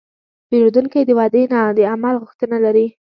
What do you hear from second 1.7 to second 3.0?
د عمل غوښتنه لري.